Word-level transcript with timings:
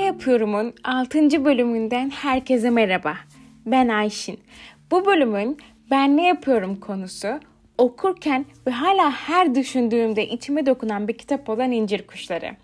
Ne 0.00 0.06
Yapıyorum'un 0.06 0.74
6. 0.84 1.44
bölümünden 1.44 2.10
herkese 2.10 2.70
merhaba. 2.70 3.14
Ben 3.66 3.88
Ayşin. 3.88 4.40
Bu 4.90 5.06
bölümün 5.06 5.58
Ben 5.90 6.16
Ne 6.16 6.26
Yapıyorum 6.26 6.76
konusu 6.76 7.28
okurken 7.78 8.46
ve 8.66 8.70
hala 8.70 9.10
her 9.10 9.54
düşündüğümde 9.54 10.28
içime 10.28 10.66
dokunan 10.66 11.08
bir 11.08 11.18
kitap 11.18 11.48
olan 11.48 11.72
İncir 11.72 12.06
Kuşları. 12.06 12.56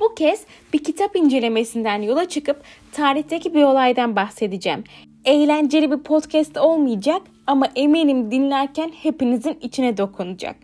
Bu 0.00 0.14
kez 0.14 0.44
bir 0.72 0.84
kitap 0.84 1.16
incelemesinden 1.16 2.02
yola 2.02 2.28
çıkıp 2.28 2.62
tarihteki 2.92 3.54
bir 3.54 3.62
olaydan 3.62 4.16
bahsedeceğim. 4.16 4.84
Eğlenceli 5.24 5.90
bir 5.90 6.02
podcast 6.02 6.56
olmayacak 6.56 7.22
ama 7.46 7.68
eminim 7.76 8.30
dinlerken 8.30 8.92
hepinizin 9.02 9.58
içine 9.60 9.96
dokunacak. 9.96 10.56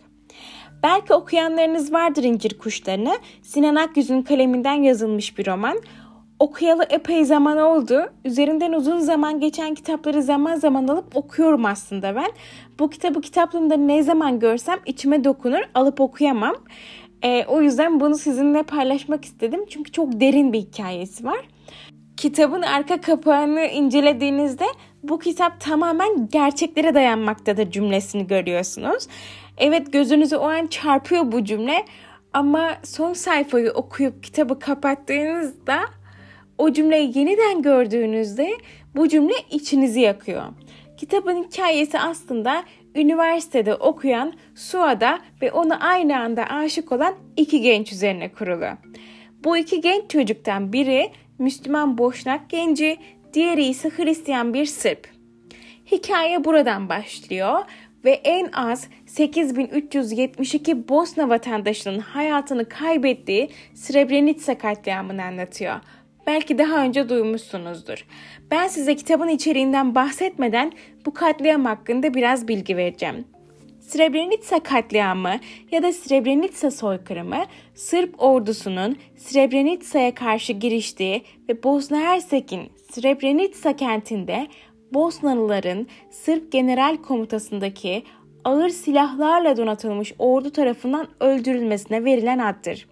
Belki 0.83 1.13
okuyanlarınız 1.13 1.93
vardır 1.93 2.23
İncir 2.23 2.57
Kuşlarını. 2.57 3.17
Sinan 3.41 3.75
Akgüz'ün 3.75 4.21
kaleminden 4.21 4.83
yazılmış 4.83 5.37
bir 5.37 5.47
roman. 5.47 5.81
Okuyalı 6.43 6.85
epey 6.89 7.25
zaman 7.25 7.57
oldu. 7.57 8.13
Üzerinden 8.25 8.73
uzun 8.73 8.99
zaman 8.99 9.39
geçen 9.39 9.75
kitapları 9.75 10.23
zaman 10.23 10.55
zaman 10.55 10.87
alıp 10.87 11.15
okuyorum 11.15 11.65
aslında 11.65 12.15
ben. 12.15 12.31
Bu 12.79 12.89
kitabı 12.89 13.21
kitaplığımda 13.21 13.77
ne 13.77 14.03
zaman 14.03 14.39
görsem 14.39 14.79
içime 14.85 15.23
dokunur, 15.23 15.61
alıp 15.73 16.01
okuyamam. 16.01 16.55
Ee, 17.21 17.45
o 17.47 17.61
yüzden 17.61 17.99
bunu 17.99 18.15
sizinle 18.15 18.63
paylaşmak 18.63 19.25
istedim. 19.25 19.65
Çünkü 19.69 19.91
çok 19.91 20.19
derin 20.19 20.53
bir 20.53 20.59
hikayesi 20.59 21.25
var. 21.25 21.39
Kitabın 22.17 22.61
arka 22.61 23.01
kapağını 23.01 23.61
incelediğinizde 23.61 24.65
bu 25.03 25.19
kitap 25.19 25.59
tamamen 25.59 26.27
gerçeklere 26.27 26.95
dayanmaktadır 26.95 27.71
cümlesini 27.71 28.27
görüyorsunuz. 28.27 29.07
Evet 29.57 29.93
gözünüze 29.93 30.37
o 30.37 30.49
an 30.49 30.67
çarpıyor 30.67 31.31
bu 31.31 31.43
cümle 31.43 31.85
ama 32.33 32.71
son 32.83 33.13
sayfayı 33.13 33.71
okuyup 33.71 34.23
kitabı 34.23 34.59
kapattığınızda 34.59 35.79
o 36.57 36.73
cümleyi 36.73 37.17
yeniden 37.17 37.61
gördüğünüzde 37.61 38.57
bu 38.95 39.07
cümle 39.07 39.33
içinizi 39.51 39.99
yakıyor. 39.99 40.43
Kitabın 40.97 41.43
hikayesi 41.43 41.99
aslında 41.99 42.63
üniversitede 42.95 43.75
okuyan 43.75 44.33
Suada 44.55 45.19
ve 45.41 45.51
ona 45.51 45.79
aynı 45.79 46.19
anda 46.19 46.45
aşık 46.45 46.91
olan 46.91 47.15
iki 47.37 47.61
genç 47.61 47.91
üzerine 47.91 48.31
kurulu. 48.31 48.67
Bu 49.43 49.57
iki 49.57 49.81
genç 49.81 50.09
çocuktan 50.09 50.73
biri 50.73 51.11
Müslüman 51.39 51.97
Boşnak 51.97 52.49
genci, 52.49 52.97
diğeri 53.33 53.65
ise 53.65 53.89
Hristiyan 53.89 54.53
bir 54.53 54.65
Sırp. 54.65 55.07
Hikaye 55.91 56.43
buradan 56.43 56.89
başlıyor 56.89 57.59
ve 58.05 58.11
en 58.11 58.51
az 58.51 58.87
8372 59.05 60.89
Bosna 60.89 61.29
vatandaşının 61.29 61.99
hayatını 61.99 62.69
kaybettiği 62.69 63.49
Srebrenica 63.73 64.57
katliamını 64.57 65.23
anlatıyor. 65.23 65.75
Belki 66.27 66.57
daha 66.57 66.83
önce 66.83 67.09
duymuşsunuzdur. 67.09 68.05
Ben 68.51 68.67
size 68.67 68.95
kitabın 68.95 69.27
içeriğinden 69.27 69.95
bahsetmeden 69.95 70.71
bu 71.05 71.13
katliam 71.13 71.65
hakkında 71.65 72.13
biraz 72.13 72.47
bilgi 72.47 72.77
vereceğim. 72.77 73.25
Srebrenica 73.79 74.59
katliamı 74.63 75.39
ya 75.71 75.83
da 75.83 75.93
Srebrenica 75.93 76.71
soykırımı 76.71 77.45
Sırp 77.75 78.23
ordusunun 78.23 78.97
Srebrenica'ya 79.17 80.15
karşı 80.15 80.53
giriştiği 80.53 81.23
ve 81.49 81.63
Bosna 81.63 81.99
Hersek'in 81.99 82.71
Srebrenica 82.91 83.75
kentinde 83.75 84.47
Bosnalıların 84.93 85.87
Sırp 86.11 86.51
General 86.51 86.97
Komutası'ndaki 86.97 88.03
ağır 88.43 88.69
silahlarla 88.69 89.57
donatılmış 89.57 90.13
ordu 90.19 90.49
tarafından 90.49 91.07
öldürülmesine 91.19 92.05
verilen 92.05 92.39
addır. 92.39 92.87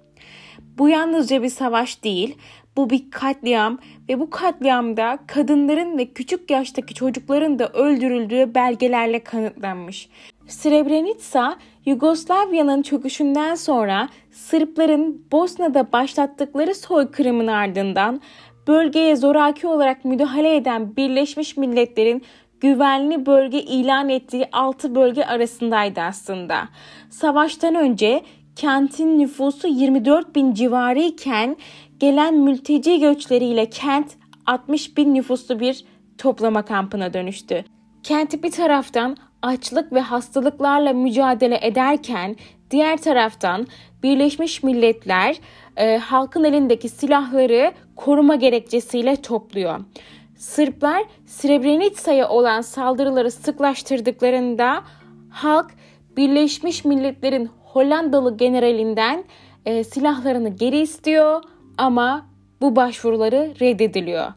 Bu 0.77 0.89
yalnızca 0.89 1.43
bir 1.43 1.49
savaş 1.49 2.03
değil, 2.03 2.37
bu 2.77 2.89
bir 2.89 3.11
katliam 3.11 3.77
ve 4.09 4.19
bu 4.19 4.29
katliamda 4.29 5.19
kadınların 5.27 5.97
ve 5.97 6.05
küçük 6.05 6.51
yaştaki 6.51 6.93
çocukların 6.93 7.59
da 7.59 7.67
öldürüldüğü 7.67 8.55
belgelerle 8.55 9.23
kanıtlanmış. 9.23 10.09
Srebrenica, 10.47 11.55
Yugoslavya'nın 11.85 12.81
çöküşünden 12.81 13.55
sonra 13.55 14.09
Sırpların 14.31 15.25
Bosna'da 15.31 15.91
başlattıkları 15.91 16.75
soykırımın 16.75 17.47
ardından 17.47 18.21
bölgeye 18.67 19.15
zoraki 19.15 19.67
olarak 19.67 20.05
müdahale 20.05 20.55
eden 20.55 20.95
Birleşmiş 20.95 21.57
Milletler'in 21.57 22.23
güvenli 22.59 23.25
bölge 23.25 23.61
ilan 23.61 24.09
ettiği 24.09 24.47
6 24.51 24.95
bölge 24.95 25.23
arasındaydı 25.23 26.01
aslında. 26.01 26.69
Savaştan 27.09 27.75
önce 27.75 28.21
kentin 28.55 29.19
nüfusu 29.19 29.67
24 29.67 30.35
bin 30.35 30.53
civarı 30.53 30.99
iken 30.99 31.57
gelen 32.01 32.35
mülteci 32.35 32.99
göçleriyle 32.99 33.69
kent 33.69 34.07
60 34.45 34.97
bin 34.97 35.13
nüfuslu 35.13 35.59
bir 35.59 35.85
toplama 36.17 36.65
kampına 36.65 37.13
dönüştü. 37.13 37.63
Kenti 38.03 38.43
bir 38.43 38.51
taraftan 38.51 39.17
açlık 39.41 39.93
ve 39.93 39.99
hastalıklarla 39.99 40.93
mücadele 40.93 41.59
ederken 41.61 42.35
diğer 42.71 42.97
taraftan 42.97 43.67
Birleşmiş 44.03 44.63
Milletler 44.63 45.35
e, 45.77 45.97
halkın 45.97 46.43
elindeki 46.43 46.89
silahları 46.89 47.71
koruma 47.95 48.35
gerekçesiyle 48.35 49.15
topluyor. 49.15 49.79
Sırplar 50.37 51.03
Srebrenica'ya 51.25 52.29
olan 52.29 52.61
saldırıları 52.61 53.31
sıklaştırdıklarında 53.31 54.83
halk 55.29 55.71
Birleşmiş 56.17 56.85
Milletler'in 56.85 57.49
Hollandalı 57.63 58.37
generalinden 58.37 59.23
e, 59.65 59.83
silahlarını 59.83 60.49
geri 60.49 60.79
istiyor 60.79 61.41
ama 61.81 62.25
bu 62.61 62.75
başvuruları 62.75 63.53
reddediliyor. 63.61 64.33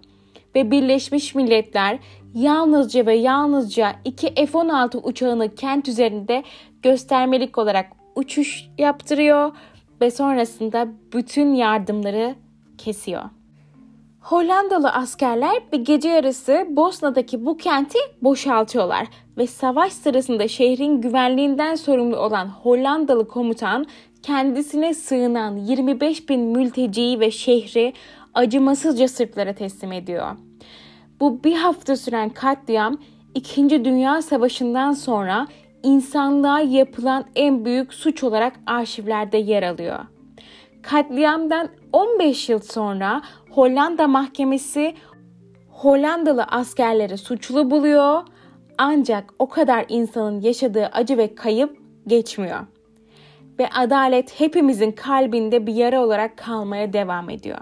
Ve 0.54 0.70
Birleşmiş 0.70 1.34
Milletler 1.34 1.98
yalnızca 2.34 3.06
ve 3.06 3.14
yalnızca 3.14 3.92
iki 4.04 4.34
F-16 4.34 4.96
uçağını 4.96 5.54
kent 5.54 5.88
üzerinde 5.88 6.44
göstermelik 6.82 7.58
olarak 7.58 7.92
uçuş 8.14 8.64
yaptırıyor 8.78 9.52
ve 10.00 10.10
sonrasında 10.10 10.88
bütün 11.12 11.54
yardımları 11.54 12.34
kesiyor. 12.78 13.24
Hollandalı 14.24 14.90
askerler 14.90 15.62
bir 15.72 15.78
gece 15.78 16.08
yarısı 16.08 16.66
Bosna'daki 16.70 17.46
bu 17.46 17.56
kenti 17.56 17.98
boşaltıyorlar 18.22 19.06
ve 19.38 19.46
savaş 19.46 19.92
sırasında 19.92 20.48
şehrin 20.48 21.00
güvenliğinden 21.00 21.74
sorumlu 21.74 22.16
olan 22.16 22.48
Hollandalı 22.48 23.28
komutan 23.28 23.86
kendisine 24.22 24.94
sığınan 24.94 25.56
25 25.56 26.28
bin 26.28 26.40
mülteciyi 26.40 27.20
ve 27.20 27.30
şehri 27.30 27.92
acımasızca 28.34 29.08
Sırplara 29.08 29.54
teslim 29.54 29.92
ediyor. 29.92 30.36
Bu 31.20 31.44
bir 31.44 31.56
hafta 31.56 31.96
süren 31.96 32.30
katliam 32.30 32.98
2. 33.34 33.84
Dünya 33.84 34.22
Savaşı'ndan 34.22 34.92
sonra 34.92 35.46
insanlığa 35.82 36.60
yapılan 36.60 37.24
en 37.36 37.64
büyük 37.64 37.94
suç 37.94 38.24
olarak 38.24 38.52
arşivlerde 38.66 39.38
yer 39.38 39.62
alıyor. 39.62 39.98
Katliamdan 40.82 41.68
15 41.92 42.48
yıl 42.48 42.60
sonra 42.60 43.22
Hollanda 43.54 44.06
mahkemesi 44.08 44.94
Hollandalı 45.68 46.42
askerleri 46.42 47.18
suçlu 47.18 47.70
buluyor 47.70 48.22
ancak 48.78 49.34
o 49.38 49.48
kadar 49.48 49.86
insanın 49.88 50.40
yaşadığı 50.40 50.86
acı 50.86 51.18
ve 51.18 51.34
kayıp 51.34 51.78
geçmiyor. 52.06 52.60
Ve 53.58 53.68
adalet 53.68 54.40
hepimizin 54.40 54.92
kalbinde 54.92 55.66
bir 55.66 55.74
yara 55.74 56.04
olarak 56.04 56.36
kalmaya 56.36 56.92
devam 56.92 57.30
ediyor. 57.30 57.58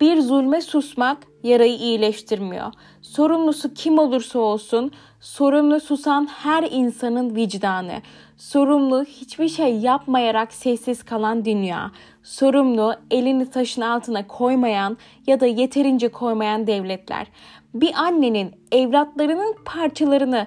Bir 0.00 0.20
zulme 0.20 0.60
susmak 0.60 1.18
yarayı 1.42 1.76
iyileştirmiyor. 1.76 2.72
Sorumlusu 3.02 3.74
kim 3.74 3.98
olursa 3.98 4.38
olsun, 4.38 4.90
sorumlu 5.26 5.80
susan 5.80 6.26
her 6.26 6.62
insanın 6.70 7.36
vicdanı, 7.36 7.92
sorumlu 8.36 9.04
hiçbir 9.04 9.48
şey 9.48 9.78
yapmayarak 9.78 10.52
sessiz 10.52 11.02
kalan 11.02 11.44
dünya, 11.44 11.90
sorumlu 12.22 12.94
elini 13.10 13.50
taşın 13.50 13.82
altına 13.82 14.26
koymayan 14.26 14.96
ya 15.26 15.40
da 15.40 15.46
yeterince 15.46 16.08
koymayan 16.08 16.66
devletler. 16.66 17.26
Bir 17.74 17.94
annenin 17.94 18.52
evlatlarının 18.72 19.54
parçalarını 19.64 20.46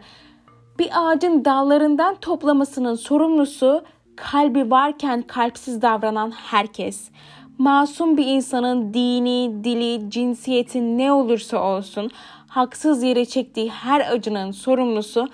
bir 0.79 0.89
ağacın 0.93 1.45
dallarından 1.45 2.15
toplamasının 2.15 2.95
sorumlusu 2.95 3.83
kalbi 4.15 4.71
varken 4.71 5.21
kalpsiz 5.21 5.81
davranan 5.81 6.31
herkes. 6.31 7.09
Masum 7.57 8.17
bir 8.17 8.25
insanın 8.25 8.93
dini, 8.93 9.63
dili, 9.63 10.11
cinsiyeti 10.11 10.97
ne 10.97 11.11
olursa 11.11 11.63
olsun 11.63 12.11
haksız 12.49 13.03
yere 13.03 13.25
çektiği 13.25 13.69
her 13.69 14.11
acının 14.11 14.51
sorumlusu 14.51 15.27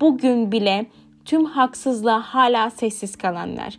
bugün 0.00 0.52
bile 0.52 0.86
tüm 1.24 1.44
haksızlığa 1.44 2.20
hala 2.20 2.70
sessiz 2.70 3.16
kalanlar. 3.16 3.78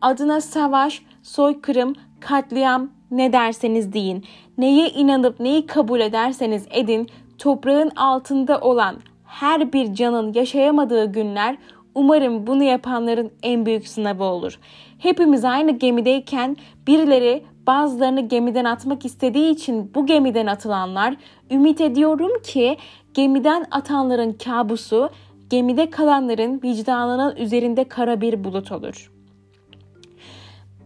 Adına 0.00 0.40
savaş, 0.40 1.02
soykırım, 1.22 1.94
katliam 2.20 2.90
ne 3.10 3.32
derseniz 3.32 3.92
deyin. 3.92 4.24
Neye 4.58 4.88
inanıp 4.88 5.40
neyi 5.40 5.66
kabul 5.66 6.00
ederseniz 6.00 6.66
edin 6.70 7.08
toprağın 7.38 7.90
altında 7.90 8.60
olan 8.60 8.96
her 9.26 9.72
bir 9.72 9.94
canın 9.94 10.32
yaşayamadığı 10.32 11.12
günler 11.12 11.56
Umarım 11.94 12.46
bunu 12.46 12.62
yapanların 12.62 13.32
en 13.42 13.66
büyük 13.66 13.88
sınavı 13.88 14.24
olur. 14.24 14.58
Hepimiz 14.98 15.44
aynı 15.44 15.70
gemideyken 15.70 16.56
birileri 16.86 17.44
bazılarını 17.66 18.20
gemiden 18.20 18.64
atmak 18.64 19.04
istediği 19.04 19.50
için 19.50 19.94
bu 19.94 20.06
gemiden 20.06 20.46
atılanlar 20.46 21.16
ümit 21.50 21.80
ediyorum 21.80 22.42
ki 22.42 22.76
gemiden 23.14 23.66
atanların 23.70 24.32
kabusu 24.32 25.10
gemide 25.50 25.90
kalanların 25.90 26.62
vicdanının 26.62 27.36
üzerinde 27.36 27.84
kara 27.84 28.20
bir 28.20 28.44
bulut 28.44 28.72
olur. 28.72 29.12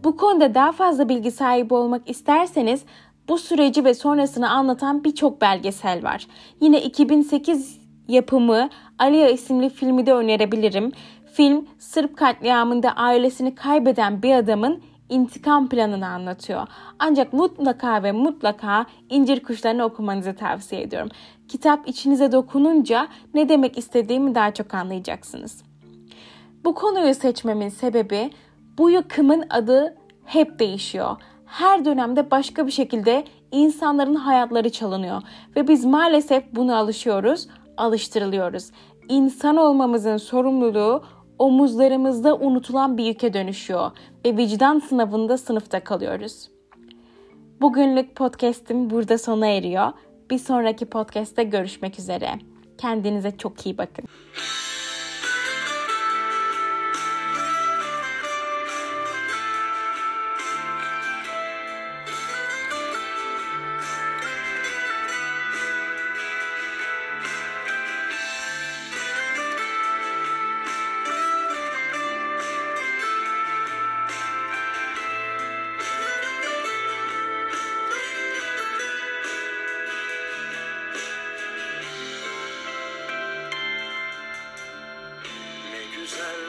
Bu 0.03 0.17
konuda 0.17 0.55
daha 0.55 0.71
fazla 0.71 1.09
bilgi 1.09 1.31
sahibi 1.31 1.73
olmak 1.73 2.09
isterseniz 2.09 2.83
bu 3.29 3.37
süreci 3.37 3.85
ve 3.85 3.93
sonrasını 3.93 4.49
anlatan 4.49 5.03
birçok 5.03 5.41
belgesel 5.41 6.03
var. 6.03 6.27
Yine 6.61 6.81
2008 6.81 7.79
yapımı 8.07 8.69
Aliya 8.99 9.29
isimli 9.29 9.69
filmi 9.69 10.05
de 10.05 10.13
önerebilirim. 10.13 10.91
Film 11.33 11.67
Sırp 11.79 12.17
katliamında 12.17 12.91
ailesini 12.91 13.55
kaybeden 13.55 14.23
bir 14.23 14.35
adamın 14.35 14.81
intikam 15.09 15.69
planını 15.69 16.07
anlatıyor. 16.07 16.67
Ancak 16.99 17.33
mutlaka 17.33 18.03
ve 18.03 18.11
mutlaka 18.11 18.85
incir 19.09 19.43
kuşlarını 19.43 19.83
okumanızı 19.83 20.35
tavsiye 20.35 20.81
ediyorum. 20.81 21.09
Kitap 21.47 21.87
içinize 21.87 22.31
dokununca 22.31 23.07
ne 23.33 23.49
demek 23.49 23.77
istediğimi 23.77 24.35
daha 24.35 24.53
çok 24.53 24.73
anlayacaksınız. 24.73 25.63
Bu 26.65 26.73
konuyu 26.73 27.15
seçmemin 27.15 27.69
sebebi 27.69 28.29
bu 28.77 28.89
yıkımın 28.89 29.43
adı 29.49 29.97
hep 30.25 30.59
değişiyor. 30.59 31.17
Her 31.45 31.85
dönemde 31.85 32.31
başka 32.31 32.67
bir 32.67 32.71
şekilde 32.71 33.23
insanların 33.51 34.15
hayatları 34.15 34.69
çalınıyor 34.69 35.21
ve 35.55 35.67
biz 35.67 35.85
maalesef 35.85 36.43
buna 36.55 36.77
alışıyoruz, 36.77 37.47
alıştırılıyoruz. 37.77 38.71
İnsan 39.09 39.57
olmamızın 39.57 40.17
sorumluluğu 40.17 41.03
omuzlarımızda 41.39 42.35
unutulan 42.35 42.97
bir 42.97 43.05
yüke 43.05 43.33
dönüşüyor 43.33 43.91
ve 44.25 44.37
vicdan 44.37 44.79
sınavında 44.79 45.37
sınıfta 45.37 45.83
kalıyoruz. 45.83 46.49
Bugünlük 47.61 48.15
podcast'im 48.15 48.89
burada 48.89 49.17
sona 49.17 49.47
eriyor. 49.47 49.91
Bir 50.29 50.37
sonraki 50.37 50.85
podcast'te 50.85 51.43
görüşmek 51.43 51.99
üzere. 51.99 52.39
Kendinize 52.77 53.37
çok 53.37 53.65
iyi 53.65 53.77
bakın. 53.77 54.05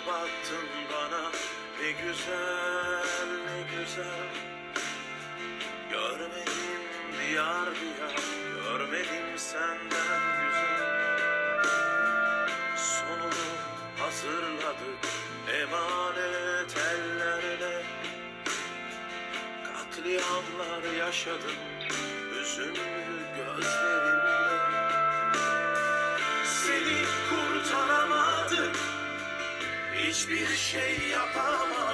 Baktın 0.07 0.69
bana. 0.93 1.31
Ne 1.81 1.91
güzel 1.91 3.29
ne 3.47 3.79
güzel. 3.79 4.29
Görmedim 5.91 6.83
diyar 7.19 7.69
diyar 7.81 8.15
görmedim 8.55 9.39
senden 9.39 10.21
güzel. 10.41 10.91
Sonunu 12.77 13.49
hazırladık 13.99 15.01
emanet 15.61 16.77
ellerle 16.77 17.83
Katliamlar 19.65 20.93
yaşadım 20.99 21.57
üzümlü 22.41 22.77
gözlerimle 23.37 24.10
hiçbir 30.21 30.57
şey 30.57 31.09
yapamadık 31.09 31.90